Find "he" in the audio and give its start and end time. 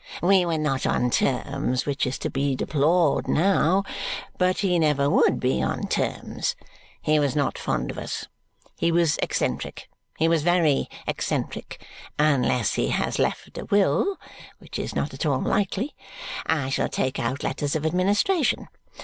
4.57-4.79, 7.03-7.19, 8.77-8.91, 10.17-10.27, 12.73-12.87